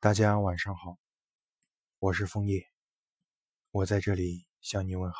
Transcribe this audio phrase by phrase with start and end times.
[0.00, 0.96] 大家晚上好，
[1.98, 2.68] 我是枫叶，
[3.72, 5.18] 我在这里向你问好。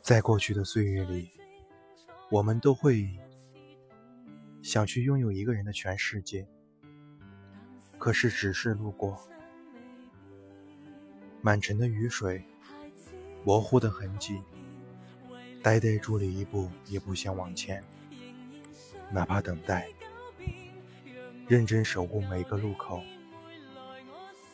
[0.00, 1.30] 在过去的岁月里，
[2.30, 3.08] 我们都会
[4.62, 6.46] 想去拥有一个人的全世界，
[7.98, 9.20] 可是只是路过。
[11.40, 12.44] 满城的雨水，
[13.44, 14.40] 模糊的痕迹，
[15.62, 17.82] 呆呆伫立一步，也不想往前。
[19.10, 19.88] 哪怕等待，
[21.46, 23.02] 认真守护每个路口，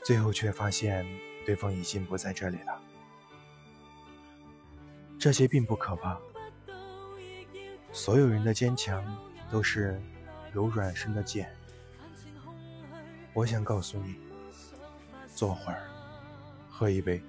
[0.02, 1.07] 最后却发现
[1.47, 2.83] 对方已经不在这里了。
[5.19, 6.17] 这些并不可怕，
[7.93, 9.05] 所有人的坚强
[9.51, 10.01] 都是
[10.52, 11.51] 柔软生的茧。
[13.33, 14.15] 我想告诉你，
[15.35, 15.83] 坐会儿，
[16.71, 17.21] 喝一杯，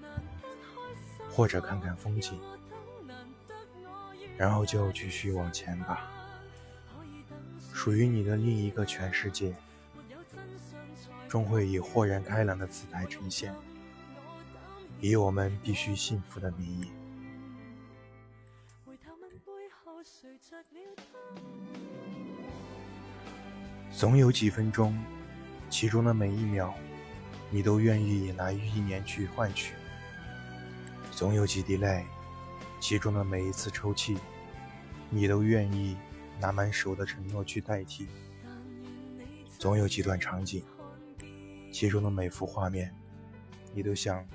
[1.31, 2.39] 或者看看风景，
[4.37, 6.11] 然后就继续往前吧。
[7.73, 9.55] 属于你的另一个全世界，
[11.27, 13.51] 终会以豁然开朗的姿态呈现，
[15.01, 16.91] 以我们必须幸福的名义。
[23.91, 24.97] 总有几分钟，
[25.69, 26.73] 其中的每一秒，
[27.49, 29.73] 你都愿意拿一年去换取；
[31.11, 32.05] 总有几滴泪，
[32.79, 34.17] 其中的每一次抽泣，
[35.09, 35.97] 你都愿意
[36.39, 38.05] 拿满手的承诺去代替；
[39.57, 40.63] 总有几段场景，
[41.71, 42.93] 其中的每幅画面，
[43.73, 44.25] 你都想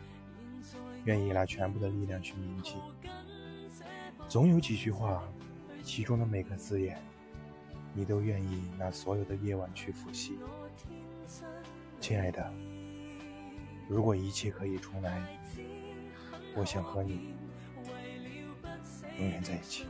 [1.05, 2.75] 愿意拿全部的力量去铭记；
[4.29, 5.23] 总有几句话，
[5.83, 7.01] 其中的每个字眼。
[7.97, 10.37] 你都愿意拿所有的夜晚去复习，
[12.01, 12.53] 亲爱的。
[13.89, 15.23] 如果一切可以重来，
[16.57, 17.35] 我想和你
[19.19, 19.87] 永远在一起。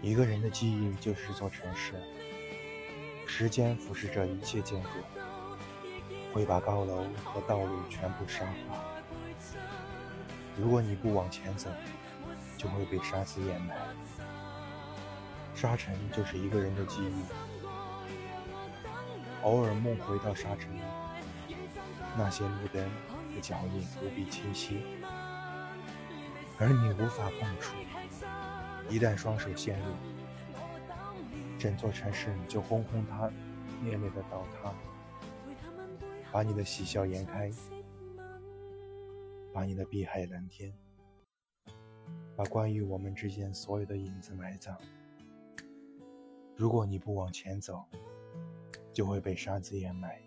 [0.00, 1.94] 一个人的记忆就是座城市，
[3.26, 4.88] 时间腐蚀着一切建筑，
[6.32, 8.95] 会把高楼和道路全部沙化。
[10.58, 11.70] 如果你不往前走，
[12.56, 13.76] 就会被沙子掩埋。
[15.54, 17.24] 沙尘就是一个人的记忆。
[19.42, 20.80] 偶尔梦回到沙尘里，
[22.16, 22.82] 那些路灯
[23.34, 24.80] 的脚印无比清晰，
[26.58, 27.76] 而你无法碰触。
[28.88, 29.86] 一旦双手陷入，
[31.58, 33.30] 整座城市就轰轰塌
[33.84, 34.72] 烈烈的倒塌，
[36.32, 37.50] 把你的喜笑颜开。
[39.56, 40.70] 把你的碧海蓝天，
[42.36, 44.78] 把关于我们之间所有的影子埋葬。
[46.54, 47.82] 如果你不往前走，
[48.92, 50.20] 就会被沙子掩埋。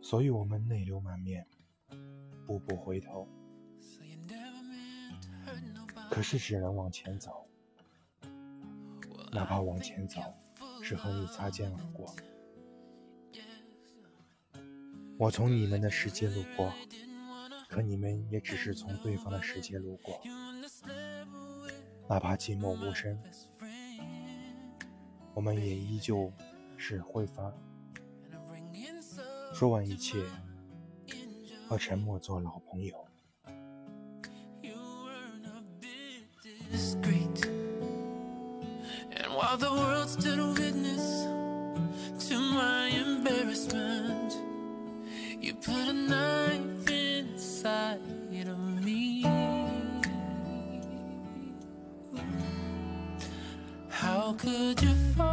[0.00, 1.46] 所以我们泪流满面，
[2.44, 3.28] 步步回头。
[6.10, 7.46] 可是只能往前走，
[9.30, 10.20] 哪怕往前走
[10.82, 12.12] 是和你擦肩而过。
[15.16, 16.72] 我从你们的世界路过。
[17.72, 20.20] 可你们也只是从对方的世界路过，
[22.06, 23.18] 哪怕寂寞无声，
[25.32, 26.30] 我们也依旧
[26.76, 27.50] 是会发。
[29.54, 30.22] 说完一切，
[31.66, 33.08] 和沉默做老朋友。
[54.82, 55.31] You fall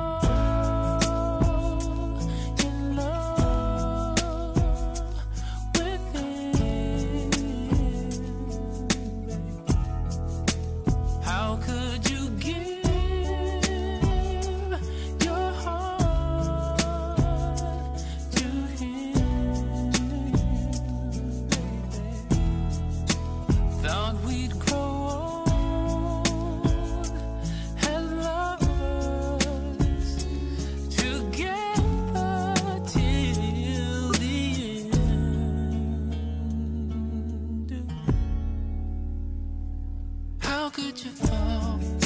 [40.80, 41.99] could you fall?